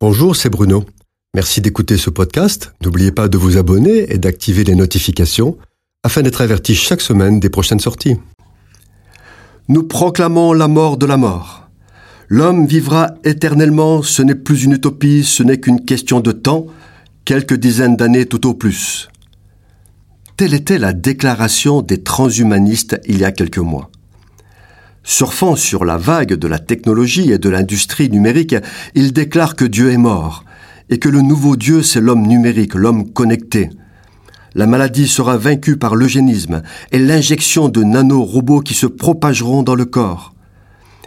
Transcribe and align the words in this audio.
Bonjour, 0.00 0.36
c'est 0.36 0.48
Bruno. 0.48 0.84
Merci 1.34 1.60
d'écouter 1.60 1.96
ce 1.96 2.08
podcast. 2.08 2.72
N'oubliez 2.84 3.10
pas 3.10 3.26
de 3.26 3.36
vous 3.36 3.56
abonner 3.56 4.12
et 4.12 4.18
d'activer 4.18 4.62
les 4.62 4.76
notifications 4.76 5.58
afin 6.04 6.22
d'être 6.22 6.40
averti 6.40 6.76
chaque 6.76 7.00
semaine 7.00 7.40
des 7.40 7.50
prochaines 7.50 7.80
sorties. 7.80 8.14
Nous 9.66 9.82
proclamons 9.82 10.52
la 10.52 10.68
mort 10.68 10.98
de 10.98 11.06
la 11.06 11.16
mort. 11.16 11.68
L'homme 12.28 12.64
vivra 12.64 13.14
éternellement, 13.24 14.04
ce 14.04 14.22
n'est 14.22 14.36
plus 14.36 14.62
une 14.62 14.74
utopie, 14.74 15.24
ce 15.24 15.42
n'est 15.42 15.58
qu'une 15.58 15.84
question 15.84 16.20
de 16.20 16.30
temps, 16.30 16.66
quelques 17.24 17.56
dizaines 17.56 17.96
d'années 17.96 18.26
tout 18.26 18.46
au 18.46 18.54
plus. 18.54 19.08
Telle 20.36 20.54
était 20.54 20.78
la 20.78 20.92
déclaration 20.92 21.82
des 21.82 22.04
transhumanistes 22.04 23.00
il 23.08 23.18
y 23.18 23.24
a 23.24 23.32
quelques 23.32 23.58
mois. 23.58 23.90
Surfant 25.02 25.56
sur 25.56 25.84
la 25.84 25.96
vague 25.96 26.34
de 26.34 26.48
la 26.48 26.58
technologie 26.58 27.32
et 27.32 27.38
de 27.38 27.48
l'industrie 27.48 28.10
numérique, 28.10 28.56
il 28.94 29.12
déclare 29.12 29.56
que 29.56 29.64
Dieu 29.64 29.90
est 29.90 29.96
mort 29.96 30.44
et 30.90 30.98
que 30.98 31.08
le 31.08 31.22
nouveau 31.22 31.56
Dieu, 31.56 31.82
c'est 31.82 32.00
l'homme 32.00 32.26
numérique, 32.26 32.74
l'homme 32.74 33.10
connecté. 33.10 33.70
La 34.54 34.66
maladie 34.66 35.06
sera 35.06 35.36
vaincue 35.36 35.76
par 35.76 35.94
l'eugénisme 35.94 36.62
et 36.90 36.98
l'injection 36.98 37.68
de 37.68 37.82
nanorobots 37.82 38.60
qui 38.60 38.74
se 38.74 38.86
propageront 38.86 39.62
dans 39.62 39.74
le 39.74 39.84
corps. 39.84 40.34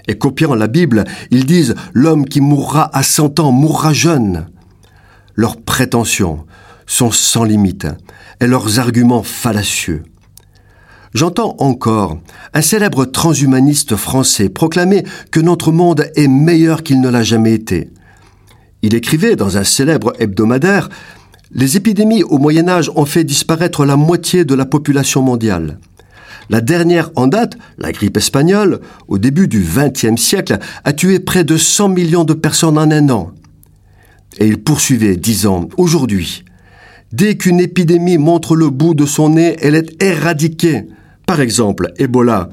Et 0.07 0.17
copiant 0.17 0.55
la 0.55 0.67
Bible, 0.67 1.03
ils 1.31 1.45
disent 1.45 1.75
l'homme 1.93 2.25
qui 2.25 2.41
mourra 2.41 2.95
à 2.95 3.03
cent 3.03 3.39
ans 3.39 3.51
mourra 3.51 3.93
jeune. 3.93 4.47
Leurs 5.35 5.61
prétentions 5.61 6.45
sont 6.85 7.11
sans 7.11 7.43
limite 7.43 7.87
et 8.39 8.47
leurs 8.47 8.79
arguments 8.79 9.23
fallacieux. 9.23 10.03
J'entends 11.13 11.55
encore 11.59 12.17
un 12.53 12.61
célèbre 12.61 13.03
transhumaniste 13.03 13.97
français 13.97 14.47
proclamer 14.47 15.03
que 15.29 15.41
notre 15.41 15.71
monde 15.73 16.09
est 16.15 16.29
meilleur 16.29 16.83
qu'il 16.83 17.01
ne 17.01 17.09
l'a 17.09 17.23
jamais 17.23 17.53
été. 17.53 17.89
Il 18.81 18.95
écrivait 18.95 19.35
dans 19.35 19.57
un 19.57 19.65
célèbre 19.65 20.13
hebdomadaire 20.19 20.89
Les 21.53 21.75
épidémies 21.75 22.23
au 22.23 22.37
Moyen 22.37 22.69
Âge 22.69 22.89
ont 22.95 23.05
fait 23.05 23.25
disparaître 23.25 23.85
la 23.85 23.97
moitié 23.97 24.45
de 24.45 24.55
la 24.55 24.65
population 24.65 25.21
mondiale. 25.21 25.79
La 26.49 26.61
dernière 26.61 27.11
en 27.15 27.27
date, 27.27 27.57
la 27.77 27.91
grippe 27.91 28.17
espagnole, 28.17 28.79
au 29.09 29.17
début 29.17 29.49
du 29.49 29.63
XXe 29.63 30.19
siècle, 30.19 30.59
a 30.85 30.93
tué 30.93 31.19
près 31.19 31.43
de 31.43 31.57
100 31.57 31.89
millions 31.89 32.23
de 32.23 32.33
personnes 32.33 32.77
en 32.77 32.89
un 32.89 33.09
an. 33.09 33.31
Et 34.39 34.47
il 34.47 34.57
poursuivait, 34.57 35.17
disant 35.17 35.67
Aujourd'hui, 35.77 36.45
dès 37.11 37.35
qu'une 37.35 37.59
épidémie 37.59 38.17
montre 38.17 38.55
le 38.55 38.69
bout 38.69 38.93
de 38.93 39.05
son 39.05 39.29
nez, 39.29 39.57
elle 39.61 39.75
est 39.75 40.01
éradiquée. 40.01 40.85
Par 41.31 41.39
exemple, 41.39 41.93
Ebola, 41.97 42.49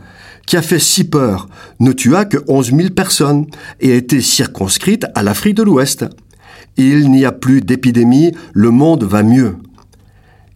qui 0.46 0.56
a 0.56 0.62
fait 0.62 0.78
si 0.78 1.02
peur, 1.02 1.48
ne 1.80 1.90
tua 1.90 2.26
que 2.26 2.36
11 2.46 2.76
000 2.76 2.90
personnes 2.90 3.46
et 3.80 3.90
a 3.90 3.96
été 3.96 4.20
circonscrite 4.20 5.04
à 5.16 5.24
l'Afrique 5.24 5.56
de 5.56 5.64
l'Ouest. 5.64 6.06
Il 6.76 7.10
n'y 7.10 7.24
a 7.24 7.32
plus 7.32 7.60
d'épidémie, 7.60 8.30
le 8.52 8.70
monde 8.70 9.02
va 9.02 9.24
mieux. 9.24 9.56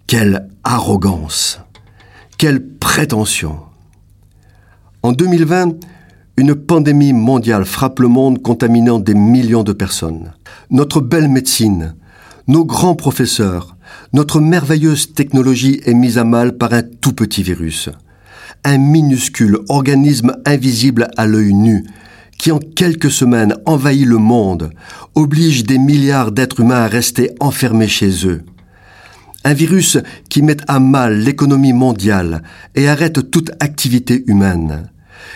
Quelle 0.06 0.48
arrogance 0.62 1.58
Quelle 2.38 2.64
prétention 2.64 3.56
En 5.02 5.10
2020, 5.10 5.72
une 6.36 6.54
pandémie 6.54 7.14
mondiale 7.14 7.64
frappe 7.64 7.98
le 7.98 8.06
monde 8.06 8.40
contaminant 8.40 9.00
des 9.00 9.14
millions 9.14 9.64
de 9.64 9.72
personnes. 9.72 10.32
Notre 10.70 11.00
belle 11.00 11.28
médecine, 11.28 11.96
nos 12.46 12.64
grands 12.64 12.94
professeurs, 12.94 13.76
notre 14.12 14.38
merveilleuse 14.38 15.12
technologie 15.12 15.80
est 15.86 15.94
mise 15.94 16.18
à 16.18 16.24
mal 16.24 16.56
par 16.56 16.72
un 16.72 16.82
tout 16.82 17.14
petit 17.14 17.42
virus 17.42 17.90
un 18.64 18.78
minuscule 18.78 19.58
organisme 19.68 20.36
invisible 20.46 21.08
à 21.16 21.26
l'œil 21.26 21.52
nu, 21.52 21.84
qui 22.38 22.52
en 22.52 22.58
quelques 22.58 23.10
semaines 23.10 23.54
envahit 23.66 24.06
le 24.06 24.18
monde, 24.18 24.70
oblige 25.14 25.64
des 25.64 25.78
milliards 25.78 26.32
d'êtres 26.32 26.60
humains 26.60 26.82
à 26.82 26.86
rester 26.86 27.30
enfermés 27.40 27.88
chez 27.88 28.26
eux. 28.26 28.42
Un 29.44 29.54
virus 29.54 29.98
qui 30.28 30.42
met 30.42 30.56
à 30.68 30.78
mal 30.78 31.18
l'économie 31.18 31.72
mondiale 31.72 32.42
et 32.74 32.88
arrête 32.88 33.30
toute 33.30 33.50
activité 33.60 34.22
humaine. 34.26 34.88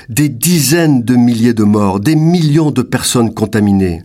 Des 0.09 0.29
dizaines 0.29 1.03
de 1.03 1.17
milliers 1.17 1.55
de 1.55 1.65
morts, 1.65 1.99
des 1.99 2.15
millions 2.15 2.71
de 2.71 2.83
personnes 2.83 3.35
contaminées. 3.35 4.03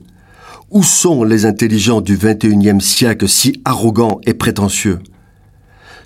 Où 0.71 0.83
sont 0.83 1.23
les 1.23 1.45
intelligents 1.45 2.01
du 2.01 2.17
XXIe 2.17 2.81
siècle 2.81 3.27
si 3.27 3.61
arrogants 3.65 4.19
et 4.25 4.33
prétentieux? 4.33 4.99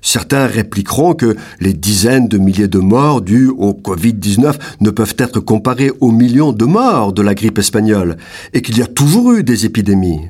Certains 0.06 0.46
répliqueront 0.46 1.16
que 1.16 1.36
les 1.60 1.74
dizaines 1.74 2.28
de 2.28 2.38
milliers 2.38 2.68
de 2.68 2.78
morts 2.78 3.22
dus 3.22 3.50
au 3.50 3.74
Covid-19 3.74 4.54
ne 4.82 4.92
peuvent 4.92 5.16
être 5.18 5.40
comparés 5.40 5.92
aux 6.00 6.12
millions 6.12 6.54
de 6.54 6.66
morts 6.66 7.12
de 7.12 7.24
la 7.24 7.34
grippe 7.34 7.58
espagnole 7.58 8.16
et 8.54 8.62
qu'il 8.62 8.78
y 8.78 8.84
a 8.84 8.86
toujours 8.86 9.34
eu 9.34 9.44
des 9.44 9.66
épidémies. 9.66 10.30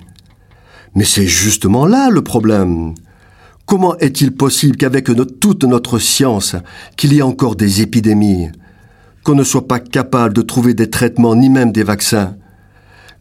Mais 0.95 1.03
c'est 1.03 1.27
justement 1.27 1.85
là 1.85 2.09
le 2.09 2.21
problème. 2.21 2.93
Comment 3.65 3.97
est-il 3.97 4.31
possible 4.31 4.77
qu'avec 4.77 5.09
toute 5.41 5.65
notre 5.65 5.99
science, 5.99 6.55
qu'il 6.95 7.11
y 7.11 7.17
ait 7.17 7.21
encore 7.21 7.57
des 7.57 7.81
épidémies, 7.81 8.47
qu'on 9.25 9.35
ne 9.35 9.43
soit 9.43 9.67
pas 9.67 9.81
capable 9.81 10.33
de 10.33 10.41
trouver 10.41 10.73
des 10.73 10.89
traitements 10.89 11.35
ni 11.35 11.49
même 11.49 11.73
des 11.73 11.83
vaccins, 11.83 12.37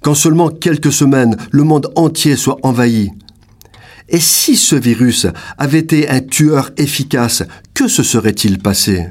qu'en 0.02 0.14
seulement 0.14 0.50
quelques 0.50 0.92
semaines 0.92 1.36
le 1.50 1.64
monde 1.64 1.90
entier 1.96 2.36
soit 2.36 2.58
envahi, 2.62 3.10
et 4.08 4.20
si 4.20 4.56
ce 4.56 4.76
virus 4.76 5.26
avait 5.56 5.78
été 5.78 6.08
un 6.08 6.20
tueur 6.20 6.70
efficace, 6.76 7.42
que 7.72 7.88
se 7.88 8.02
serait-il 8.02 8.58
passé? 8.58 9.06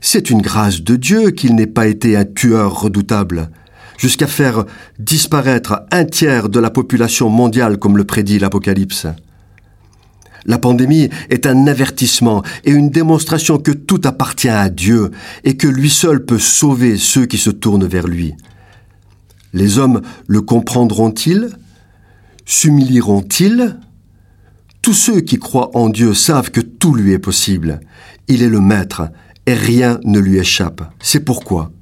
C'est 0.00 0.30
une 0.30 0.42
grâce 0.42 0.82
de 0.82 0.96
Dieu 0.96 1.30
qu'il 1.30 1.54
n'ait 1.54 1.66
pas 1.66 1.86
été 1.86 2.16
un 2.16 2.24
tueur 2.24 2.80
redoutable, 2.80 3.50
jusqu'à 3.98 4.26
faire 4.26 4.64
disparaître 4.98 5.82
un 5.90 6.04
tiers 6.04 6.48
de 6.48 6.60
la 6.60 6.70
population 6.70 7.28
mondiale 7.28 7.78
comme 7.78 7.96
le 7.96 8.04
prédit 8.04 8.38
l'Apocalypse. 8.38 9.06
La 10.44 10.58
pandémie 10.58 11.08
est 11.28 11.46
un 11.46 11.66
avertissement 11.66 12.44
et 12.64 12.70
une 12.70 12.90
démonstration 12.90 13.58
que 13.58 13.72
tout 13.72 14.00
appartient 14.04 14.48
à 14.48 14.68
Dieu 14.68 15.10
et 15.42 15.56
que 15.56 15.66
lui 15.66 15.90
seul 15.90 16.24
peut 16.24 16.38
sauver 16.38 16.96
ceux 16.98 17.26
qui 17.26 17.38
se 17.38 17.50
tournent 17.50 17.86
vers 17.86 18.06
lui. 18.06 18.34
Les 19.52 19.78
hommes 19.78 20.02
le 20.28 20.42
comprendront-ils? 20.42 21.48
S'humilieront-ils? 22.44 23.76
Tous 24.86 24.92
ceux 24.92 25.20
qui 25.20 25.40
croient 25.40 25.76
en 25.76 25.88
Dieu 25.88 26.14
savent 26.14 26.52
que 26.52 26.60
tout 26.60 26.94
lui 26.94 27.12
est 27.12 27.18
possible. 27.18 27.80
Il 28.28 28.40
est 28.44 28.48
le 28.48 28.60
Maître 28.60 29.08
et 29.46 29.54
rien 29.54 29.98
ne 30.04 30.20
lui 30.20 30.38
échappe. 30.38 30.80
C'est 31.00 31.24
pourquoi, 31.24 31.72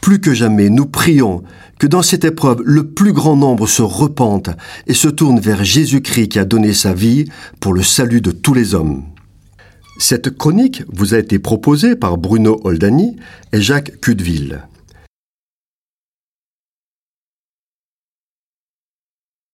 plus 0.00 0.20
que 0.20 0.34
jamais, 0.34 0.68
nous 0.68 0.86
prions 0.86 1.44
que 1.78 1.86
dans 1.86 2.02
cette 2.02 2.24
épreuve, 2.24 2.60
le 2.64 2.88
plus 2.88 3.12
grand 3.12 3.36
nombre 3.36 3.68
se 3.68 3.82
repente 3.82 4.50
et 4.88 4.94
se 4.94 5.06
tourne 5.06 5.38
vers 5.38 5.62
Jésus-Christ 5.62 6.30
qui 6.30 6.40
a 6.40 6.44
donné 6.44 6.72
sa 6.72 6.92
vie 6.92 7.26
pour 7.60 7.74
le 7.74 7.84
salut 7.84 8.20
de 8.20 8.32
tous 8.32 8.54
les 8.54 8.74
hommes. 8.74 9.04
Cette 9.98 10.36
chronique 10.36 10.82
vous 10.92 11.14
a 11.14 11.18
été 11.18 11.38
proposée 11.38 11.94
par 11.94 12.18
Bruno 12.18 12.60
Oldani 12.64 13.18
et 13.52 13.62
Jacques 13.62 14.00
Cudeville. 14.00 14.62